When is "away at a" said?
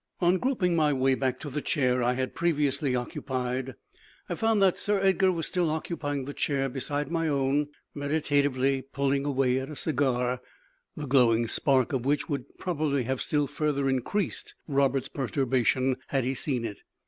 9.25-9.75